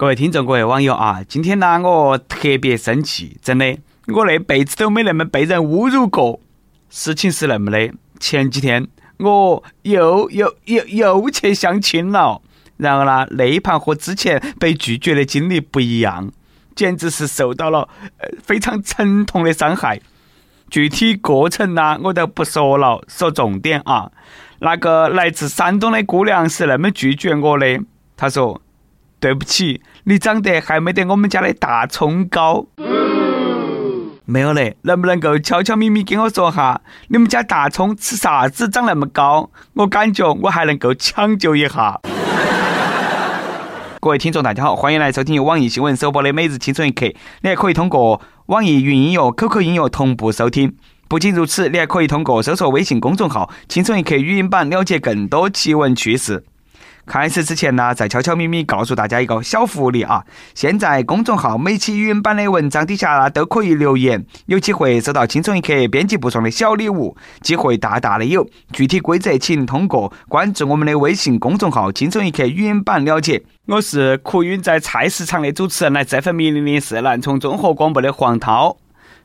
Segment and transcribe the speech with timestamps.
[0.00, 3.76] 各位听众，各位网友啊，今天呢，我特别生气，真的，
[4.06, 6.40] 我那辈子都没那么被人侮辱过。
[6.88, 12.40] 事情是那么的，前几天我又又又又去相亲了，
[12.78, 16.32] 然后呢，那一盘和之前被拒绝的经历不一样，
[16.74, 17.86] 简直是受到了
[18.42, 20.00] 非常沉痛的伤害。
[20.70, 24.10] 具体过程呢，我都不说了，说重点啊。
[24.60, 27.80] 那个来自山东的姑娘是那么拒绝我的，
[28.16, 28.62] 她说。
[29.20, 32.66] 对不起，你长得还没得我们家的大葱高。
[34.24, 36.80] 没有嘞，能不能够悄悄咪咪跟我说哈？
[37.08, 39.50] 你们家大葱吃啥子长那么高？
[39.74, 42.00] 我感觉我还能够抢救一下。
[44.00, 47.04] 各位听众，大家好，欢迎来收听由网易新闻首播的《每日青春一刻》，
[47.42, 50.74] 你还可以通过网易云音乐、QQ 音乐同步收听。
[51.08, 56.44] 不仅如此，你还可以通过搜索微信公众号“青春一刻”语音版了解更多奇闻趣事。
[57.06, 60.24] 开始之前呢，再悄悄咪咪告诉大家一个小福利啊！
[60.54, 68.48] 现在公众号每期语音版的文章底下呢，都可以留言，有机会收到《青春一刻》编辑部送的小礼物，机会大大的有。
[68.72, 73.42] 具体规则请通过关注我们的微信公众号“青春一刻”语音版了解。
[73.66, 78.76] 我是哭晕在菜市场的主持人，来这份命令的是南充综合广播的黄涛。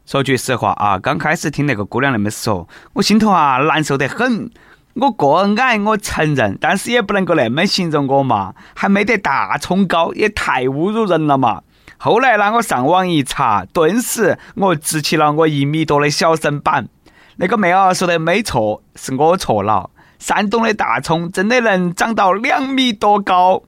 [0.05, 4.49] 说句实话啊，刚开始听那个姑娘那么说，我心头啊难受得很。
[4.95, 11.63] 我个人矮，我承认，但是也不能够那么形容我嘛，还没得大葱高，也太侮辱人了嘛。
[11.97, 16.87] 后来呢，我上网一查，顿时我直起了我一米多的小身板。
[17.35, 19.89] 那个妹儿说的没错，是我错了。
[20.17, 23.63] 山东的大葱真的能长到两米多高？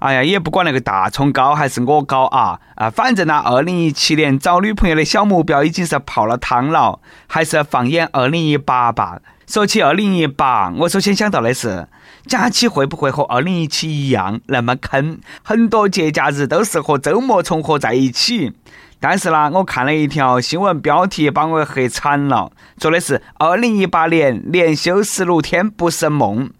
[0.00, 9.20] 哎呀，也不管那个大葱高还是我高啊啊，反正呢，二零一七年找女朋友的小目标已经是泡了汤了，还是放眼二零一八吧。
[9.46, 11.86] 说起二零一八，我首先想到的是
[12.26, 15.18] 假期会不会和二零一七一样那么坑？
[15.42, 18.52] 很多节假日都是和周末重合在一起。
[19.00, 22.50] 但是呢，我看了一条新闻标题，把我黑惨了，
[22.80, 26.50] 说的是二零一八年连休十六天不是梦。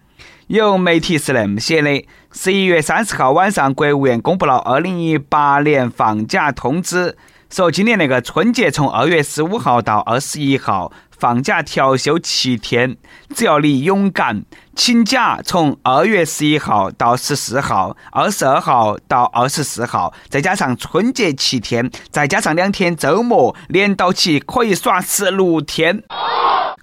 [0.49, 7.17] 有媒体是那么写的：十一月三十号晚上，国务院公布了二零一八年放假通知，
[7.49, 10.93] 说今年那个春节从二月十五号到二十一号。
[11.25, 12.99] 放假调休七天，
[13.35, 14.45] 只要你勇敢，
[14.77, 26.03] 请假从二月十一号到十四号，二十二号到二十四号，再加上春节七天，再加上两天周末，连到起可以耍十六天。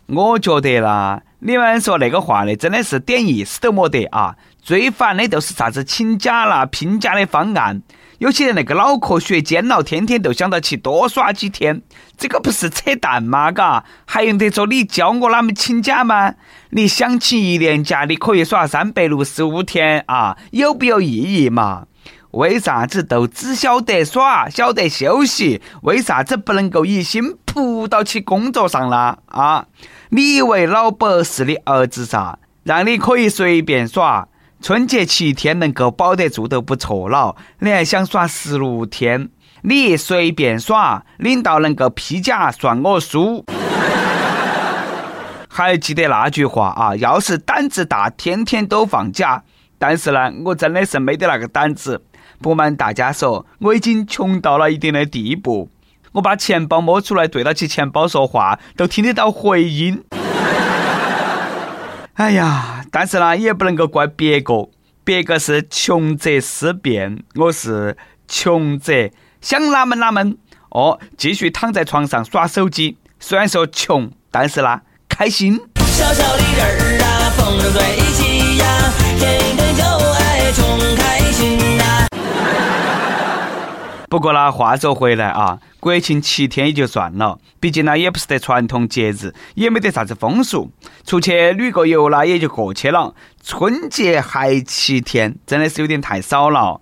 [0.08, 4.36] 我觉得啦，你们说那个话的真的是点意思都没得啊！
[4.60, 7.84] 最烦的都是啥子请假啦、拼假的方案。
[8.22, 11.82] 有些人那个脑壳学尖了，天天都想到去多耍几天，
[12.20, 13.52] 这个不是扯淡吗？
[13.52, 16.36] 嘎，还用得着你教我啷么请假吗？
[16.70, 21.88] 你想请一年假，你可以耍三百六十五天啊，有没有意义嘛？
[22.30, 25.60] 为啥子都只晓得耍，晓得休息？
[25.82, 29.18] 为啥子不能够一心扑到起工作上啦？
[29.26, 29.66] 啊，
[30.10, 32.38] 你以为老板是你儿子噻？
[32.64, 34.28] 让你可以随便耍？
[34.62, 39.30] 春节七天能够保得住都不错了，你还想耍十六天？
[39.64, 43.44] 你随便耍，领导能够批假算我输。
[45.50, 46.96] 还记得那句话啊？
[46.96, 49.44] 要是胆子大，天天都放假。
[49.80, 52.04] 但是呢，我真的是没得那个胆子。
[52.40, 55.72] 不瞒大家说，我已经穷到了一定的地步，
[56.12, 60.04] 我把钱包摸出来对得起钱包说话，都听得到回音。
[62.16, 64.70] 哎呀，但是呢，也不能够怪别个，
[65.04, 67.96] 别个是穷则思变，我是
[68.28, 70.38] 穷则想哪门哪门。
[70.70, 75.60] 哦，继续躺在床上耍手机，虽然说穷，但是呢，开心。
[75.78, 78.31] 小小的人儿啊，风筝在一起
[84.12, 90.70] 不过呢，话说回来啊，国庆七天也就算了，毕竟呢也不是得传统节日，也没得啥子风俗，
[91.06, 93.16] 出去旅个游啦也就过去了。
[93.42, 96.82] 春节还七天，真的是有点太少了。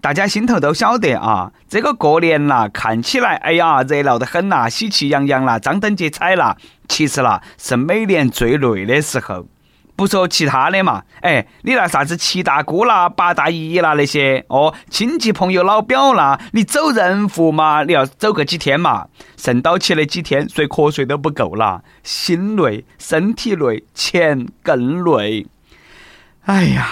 [0.00, 6.56] 大家心头都晓得啊，这个过年啦，看起来哎呀热闹得很呐，喜气洋洋啦，张灯结彩啦，
[6.88, 9.46] 其实啦是每年最累的时候。
[9.96, 19.06] 不说其他的嘛，哎，你那啥子七大姑啦、八大姨啦那些，哦，亲戚朋友老表啦，你走人户嘛，你要走个几天嘛，
[19.36, 25.46] 剩到起那几天睡瞌睡都不够啦，心累，身体累，钱更累，
[26.44, 26.88] 哎呀。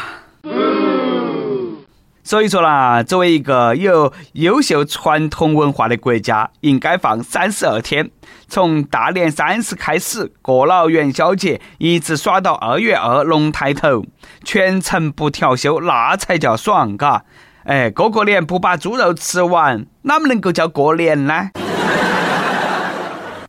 [2.25, 8.11] 所以说啦，作为一个有优秀传统文化的国家，应该放三十二天，
[8.47, 14.05] 从大年三十开始过了元宵节，一直耍到二月二龙抬头，
[14.45, 17.25] 全程不调休，那才叫爽，嘎！
[17.65, 21.51] 哎，过个年不把猪肉吃完，哪么能够叫过年呢？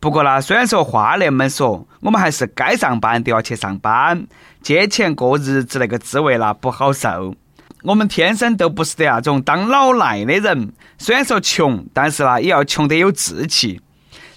[0.00, 4.26] 不过呢，虽然说话那么说，我们还是该上班都要去上班。
[4.60, 7.34] 借钱过日子那个滋味啦不好受。
[7.84, 10.72] 我们天生都不是得那种当老赖的人。
[10.96, 13.78] 虽然说穷，但是呢，也要穷得有志气。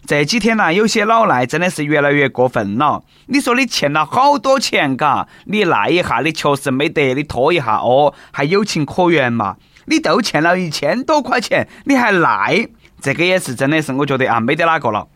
[0.06, 3.02] 这几天呢，有些老赖真的是越来越过分了。
[3.28, 9.56] 你说你欠了好多钱，嘎，你赖一下，你确实没得，你拖一下，哦，还有情可原嘛？
[9.86, 12.68] 你都欠了一千多块钱，你还赖，
[13.00, 15.08] 这个也是真的是，我觉得啊，没得哪个了。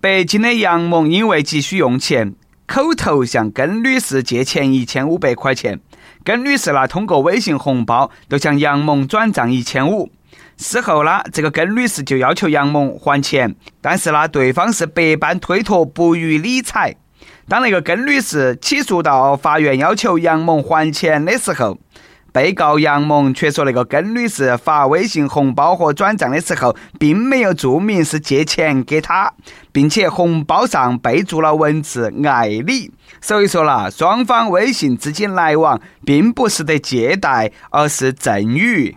[0.00, 2.34] 北京的杨某因为急需用钱，
[2.66, 5.80] 口头向根女士借钱一千五百块钱。
[6.24, 10.10] 跟女士呢，通过微信红包都向杨某转账一千五。
[10.56, 16.96] 事后呢，这个耿女士就要求杨某还钱，但是呢，对方是百般推脱，不予理睬。
[17.48, 21.78] 当那个耿女士起诉到法院要求杨某还钱的时候，
[22.36, 29.32] 被告杨某却说，那个耿女士发微信红包和转账的时候，并没有注明是借钱给他，
[29.72, 32.90] 并且红包上备注了文字“爱你”。
[33.22, 38.94] 所以说啦，双方微信之间来往，并不是得借贷，而是赠与。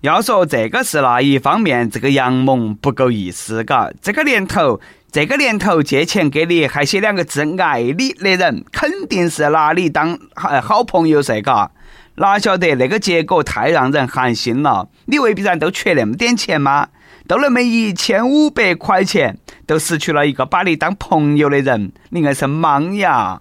[0.00, 4.80] 要说这个事那，一方面这个杨某不够意思，嘎，这个年头。
[5.12, 11.70] 这个年头借钱给你还写两个字“爱你”的人，肯定是拿你当好朋友噻，嘎？
[12.16, 14.88] 哪晓得那个结果太让人寒心了。
[15.06, 16.88] 你未必然都缺那么点钱吗？
[17.26, 23.40] 都那么一千五百块钱，都失去了一个把你当朋友的人，你硬是莽呀！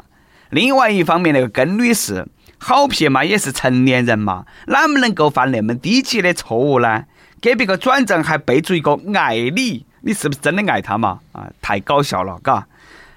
[0.49, 2.25] 另外一方面，那个根女士，
[2.57, 7.03] 好撇嘛，也是成年人嘛，哪么能够犯那么低级的错误呢？
[7.41, 9.85] 给别个转账还备注一个“爱你”。
[10.05, 11.19] 你是不是真的爱他嘛？
[11.33, 12.67] 啊，太搞笑了，嘎！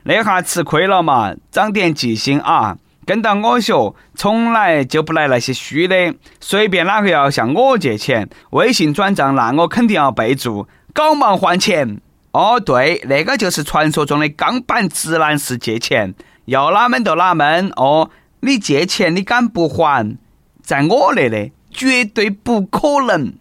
[0.02, 2.76] 那下吃亏了嘛，长点记性啊！
[3.06, 6.12] 跟到我学，从来就不来那些虚的。
[6.40, 12.00] 随便哪个要向我借钱，微信转账，那我肯定要备注“搞忙还钱”。
[12.32, 16.14] 哦，对，那个就是传说中的钢板直男式借钱，
[16.46, 17.70] 要哪门就哪门。
[17.76, 18.10] 哦，
[18.40, 20.18] 你借钱你敢不还，
[20.62, 23.34] 在我那里绝对不可能。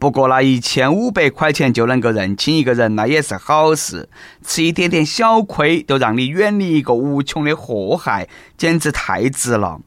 [0.00, 4.08] 不过那一千五百块钱就能够认清一个人，那也是好事。
[4.44, 8.28] 吃一点点小亏，都让你远离一个无穷的祸害，
[8.58, 9.78] 简直太值了。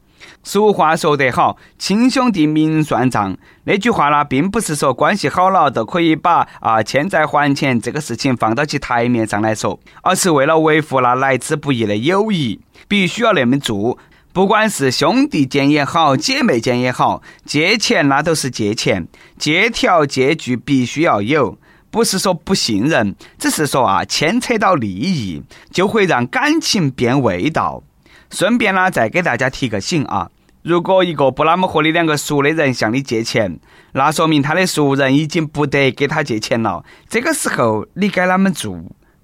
[0.42, 3.36] 俗话说得好，“亲兄弟明算账”。
[3.64, 13.98] 那句话呢，并不是说关系好了都可以把啊欠债还钱这个事情放到起台面上来说，而是为了维护那来之不易的友谊，必须要那么做。
[14.38, 21.58] 不管是兄弟间也好，姐妹间也好，借钱那都是借钱，借条借据必须要有，
[21.90, 25.42] 不是说不信任，只是说啊，牵扯到利益，
[25.72, 27.82] 就会让感情变味道。
[28.30, 30.30] 顺便呢，再给大家提个醒啊，
[30.62, 33.58] 如果一个不那么和你两个熟的人向你借钱，
[33.94, 36.84] 那说明他的熟人已经不得给他借钱了。
[37.08, 38.78] 这个时候你该啷么做？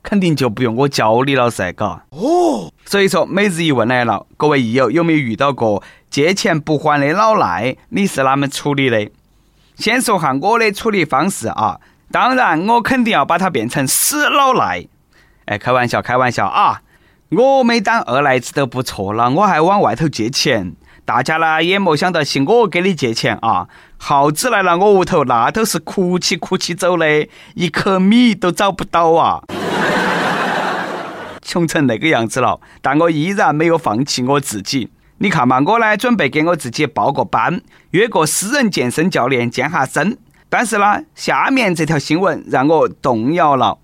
[0.04, 2.04] 肯定就不用我教你了噻，嘎。
[2.10, 7.74] 哦，所以说每日一问来了，各位益友有没有遇到过借钱不还的老赖？
[7.88, 9.10] 你是啷么处理的？
[9.76, 11.80] 先说下我的处理方式啊，
[12.12, 14.86] 当然我肯定要把它变成死老赖。
[15.46, 16.82] 哎，开玩笑，开玩笑啊！
[17.30, 20.74] 我没当二赖子都不错了，我还往外头借钱，
[21.04, 23.66] 大家呢也莫想到是我给你借钱啊。
[23.96, 29.42] 耗子来了我屋头，那都是哭泣哭泣走的，一颗米都找不到啊。
[31.44, 34.90] 穷成那个样子了，但我依然没有放弃我自己。
[35.18, 37.60] 你看嘛，我呢准备给我自己报个班，
[37.90, 40.18] 约个私人健身教练健下身。
[40.48, 43.78] 但是呢，下面这条新闻让我动摇了。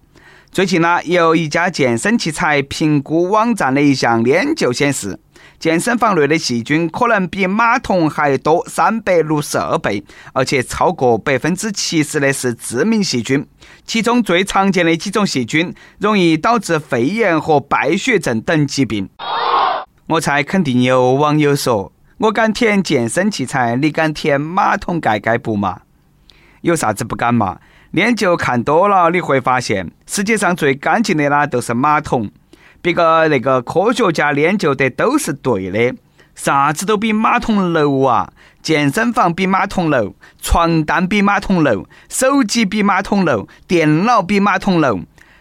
[0.51, 5.21] 最近呢，有一家健身器材评估网站的一项研究显示。
[5.61, 10.03] 健身房内的细菌可能比马桶还多三百六十二倍，
[10.33, 13.47] 而且超过百分之七十的是致命细菌。
[13.85, 19.07] 其中最常见的几种细菌容易导致肺炎和败血症等疾病。
[20.07, 25.83] 我猜肯定有网友说：“我敢舔健身器材，你敢舔马桶盖盖不嘛？”
[26.63, 27.59] 有啥子不敢嘛？
[27.91, 32.31] 研究看多了，你会发现世界上最干净的呢都是马桶。
[32.83, 35.95] 别个那个科学家研究的都是对的，
[36.35, 38.33] 啥子都比马桶漏啊！
[38.63, 45.01] 健身房比马桶漏，床单比马桶漏，手机比马桶漏，电脑比马桶漏，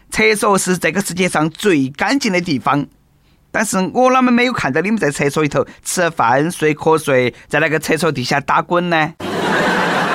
[0.09, 2.85] 厕所是这个世界上最干净的地方。
[3.51, 9.13] 但是我啷么没有看到你们在厕所里头吃饭、睡瞌睡，在那个厕所地下打滚呢？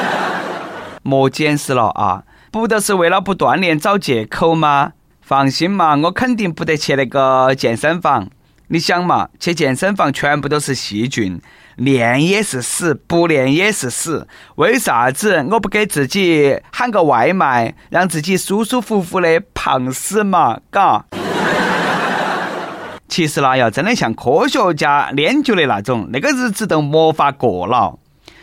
[1.02, 2.22] 莫解释了啊！
[2.50, 4.92] 不都是为了不锻炼找借口吗？
[5.24, 8.28] 放心嘛，我肯定不得去那个健身房。
[8.68, 11.40] 你想嘛，去健身房全部都是细菌，
[11.76, 14.28] 练也是死，不练也是死。
[14.56, 20.60] 为啥子我不给自己喊个外卖，让自己舒舒服服的胖死嘛？
[20.70, 21.06] 嘎。
[23.08, 27.98] 其实啦，要真的像科学家研究的那种，那个日子都没法过了。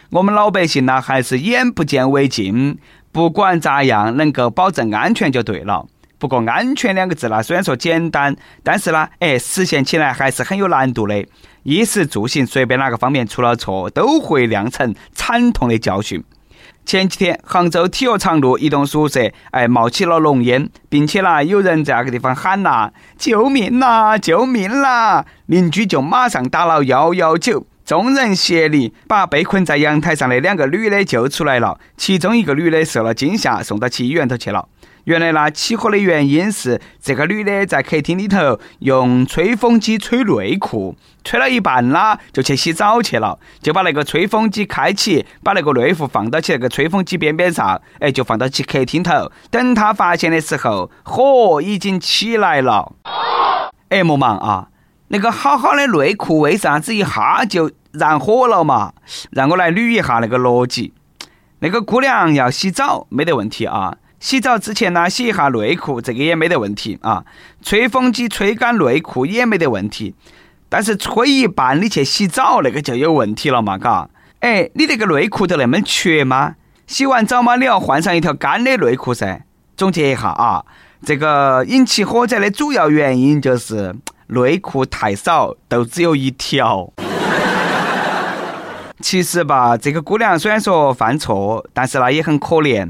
[0.09, 2.79] 我们老百姓呢，还是眼不见为净，
[3.11, 5.85] 不管咋样，能够保证安全就对了。
[6.21, 11.25] 不过，安全两个字呢，虽然说简单，但是呢，哎，实现起来还是很有难度的。
[11.63, 16.23] 衣食住行，随便哪个方面出了错，都会酿成惨痛的教训。
[16.85, 31.79] 前几天，杭州体育场路一栋宿舍，哎，冒起了浓烟，并且呢，有人在那个地方喊呐：“救命呐，救命啦！”邻居就马上打了幺幺九，众人协力把被困在阳台上的两个女的救出来了。
[31.97, 34.67] 其中一个女的受了惊吓，送到去医院头去了。
[35.05, 49.31] 原来呢，起火的原因是这个女的在客厅里头用吹风机吹内裤，吹了一半啦，就去洗澡去了，就把那个吹风机开启，把那个内裤放到起那个吹风机边边上，哎，就放到起客厅头。
[49.50, 52.93] 等她发现的时候，火已经起来了。
[53.89, 54.67] 哎，莫忙啊，
[55.08, 58.93] 那个好好的内裤为啥子一下就燃火了嘛？
[59.31, 60.93] 让我来捋一下那个逻辑。
[61.60, 63.98] 那个姑娘要洗澡，没得问题啊。
[64.21, 67.25] 洗澡之前呢，洗一下内裤，这个也没得问题啊。
[67.63, 70.13] 吹风机吹干内裤也没得问题，
[70.69, 74.07] 但是吹一半你去洗澡，那个就有问题了嘛，嘎？
[74.41, 76.53] 哎，你那个内裤都那么缺吗？
[76.85, 79.41] 洗完澡嘛，你要换上一条干的内裤噻。
[79.75, 80.63] 总结一下啊，
[81.03, 83.95] 这个引起火灾的主要原因就是
[84.27, 86.93] 内裤太少，都只有一条。
[89.01, 92.87] 其实吧，这个姑娘虽然说犯错，但是呢也很可怜。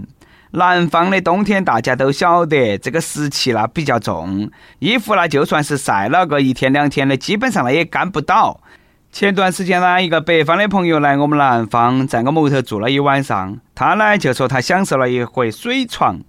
[0.52, 8.60] 南方的冬天，大家都晓得，这个湿气呢比较重，衣服呢就算是晒了个一天两天的，基本上呢也干不到。
[9.14, 16.20] 前段时间呢，一个北方的朋友来我们南方，在我们屋头住了一晚上，他呢就说他享受了一回水床，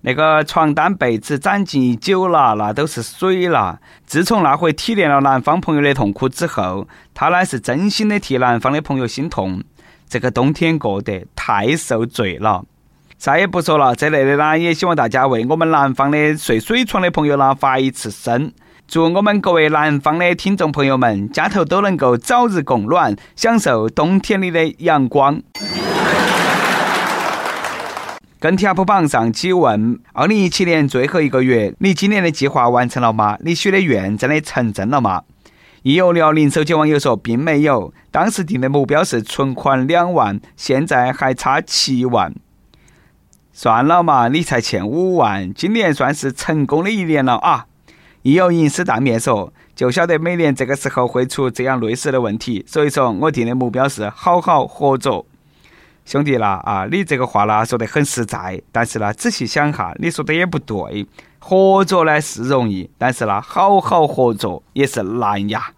[0.00, 3.78] 那个床单被子攒进久了，那都是水了。
[4.06, 9.62] 自从那回体验了南方朋友的痛苦之后，他呢是真心的替南方的朋友心痛，
[10.08, 12.64] 这个冬天过得太受罪了。
[13.26, 18.52] 再也不说了，这类的呢，也希望大家为我们南方的睡水床的朋友呢发一次声，
[18.86, 25.42] 祝我们各位南方的听众朋友们家头都能够早日供暖，享受冬天里的阳光。
[28.38, 33.36] 跟帖 UP 榜上期问：二零一七年最后一个月，你今年的计划完成了吗？
[33.40, 35.22] 你许的愿真的成真了吗？
[35.82, 42.32] 一有辽宁手机网友说，并没有，当时定的目标是存款两万，现在还差七万。
[43.58, 47.64] 算了嘛，你才欠五万，今年算是成功的一年了啊！
[48.20, 55.24] 亦有银丝淡面说，就晓得每年这个时候会出这样类似的问题，所以说我定的目标是好好合作。
[56.04, 61.06] 兄弟啦啊，你这个话啦说得很实在，但是呢，仔细想哈，你说的也不对。
[61.38, 65.70] 合作呢是容易，但是呢，好好合作也是难呀。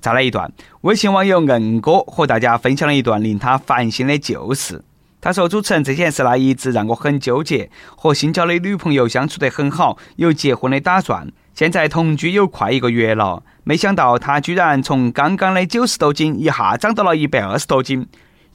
[0.00, 0.50] 再来一段，
[0.80, 4.82] 微信网友硬哥和大家分享了一段令他烦心的旧事。
[5.22, 7.70] 他说：“主持人这件事呢，一直让我很纠结。
[7.96, 11.30] 和新交的女朋友相处得很好，有结婚的打算。
[11.54, 18.04] 现在同居有快一个月了，没想到他居然从刚刚的九十多斤一下长到了一百二十多斤，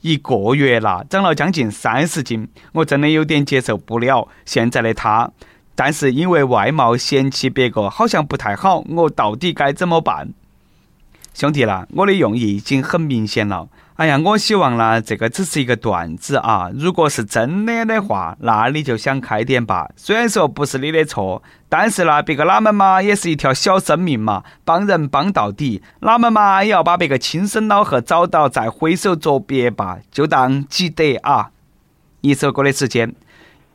[0.01, 2.49] 一个月了，长了将近三十斤。
[2.73, 5.31] 我真的有点接受不了现在的他。
[5.73, 10.33] 但是因为外貌嫌弃别个好像不太好，我到底该怎么办？
[11.33, 16.69] 兄弟啦，我的用意已经很明显了。”哎呀，我希望呢，这个只是一个段子啊。
[16.71, 19.89] 如果是真的的话，那你就想开点吧。
[19.95, 31.49] 虽然说不是你的错，但是呢，别个哪们嘛也是一条小生命嘛，帮人帮到底，哪们嘛也要把别个亲生老汉找到，再挥手作别吧，就当积德啊。
[32.21, 33.15] 一首歌的时间。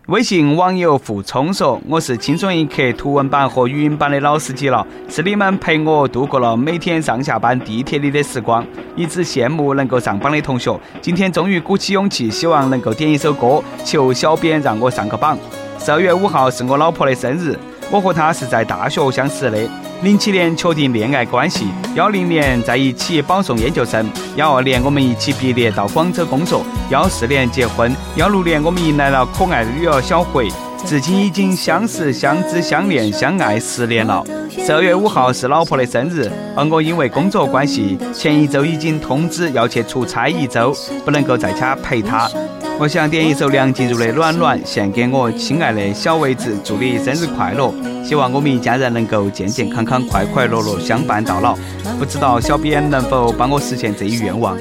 [0.09, 8.67] 微信网友付聪说：“我是轻松一刻图文版和语音版的老司机了，是你们陪我度过了每天上下班地铁里的时光，
[8.97, 10.77] 一直羡慕能够上榜的同学。
[11.01, 15.39] 今天终于鼓起勇气，希望能够点一首歌，求小编让我上个榜。
[15.79, 17.57] 十二月五号是我老婆的生日。”
[17.93, 19.59] 我和他是在大学相识的，
[20.03, 30.49] 零七年确定恋爱关系，幺零年在一起保送研究生，幺二年我们一起毕业到广州工作，幺四年结婚，幺六年我们迎来了可爱的女儿小慧，
[30.85, 34.23] 至今已经相识、相知、相恋、相爱十年了。
[34.59, 40.75] 十二月五号是老婆的生日，而我因为工作关系，前一周已经通知要去出差一周，
[41.05, 42.31] 不能够在家陪她。
[42.79, 47.73] 我想点一首梁静茹的《暖暖》，献给我亲爱的小维子，祝你生日快乐。
[48.05, 51.57] 希望我们一家人能够健健康康、快快乐乐相伴到老。
[51.99, 54.59] 不知道小编能否帮我实现这一愿望？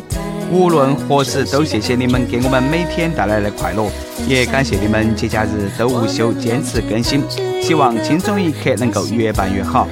[0.51, 3.89] 无论何时，都谢谢你们给我们每天带来的快乐，
[4.27, 7.23] 也感谢你们节假日都无休坚持更新。
[7.61, 9.87] 希望轻松一刻能够越办越好。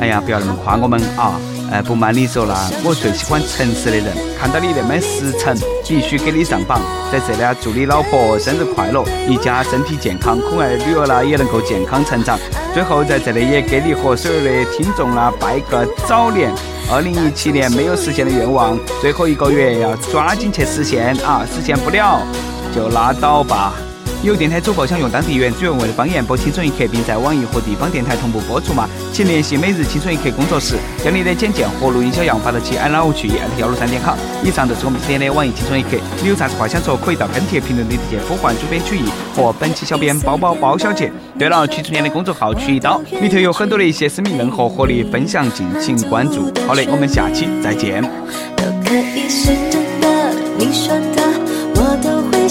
[0.00, 1.38] 哎呀，不要那么夸我们啊！
[1.70, 4.06] 呃，不瞒你说啦，我最喜欢诚实的人。
[4.38, 5.54] 看到你那么实诚，
[5.86, 6.80] 必须给你上榜。
[7.12, 12.38] 在这里啊，祝你老婆生日快乐，一家身体健康，可爱的女儿呢也能够健康成长。
[12.72, 16.50] 最后在这里也给你和所有的听众啦拜个早年。
[16.92, 21.44] 二零一七年没有实现的愿望，最后一个月要抓紧去实现啊！
[21.50, 22.20] 实现不了
[22.74, 23.72] 就拉倒吧。
[24.24, 28.88] 有电台主播想用当地原汁原味的方言播《青春一刻》，并在网易和地方电台同步播出吗？
[29.12, 33.28] 请联系每日青春一刻工作室，将你的简介和录音小样发到其 i love 去
[33.58, 34.16] 幺六三点 com。
[34.42, 35.90] 以上就是我们今天的网易青春一刻，
[36.22, 39.04] 你有啥子话想说，可以到跟帖评论里直接呼唤主编曲艺
[39.36, 41.12] 和本期小编包包包小姐。
[41.38, 46.50] 对了，曲春年的公众号曲一刀里头有很多的一些私密问和和你分享，敬请关注。
[46.66, 48.02] 好嘞，我们下期再见。
[48.56, 51.43] 都可以是真的，你说的。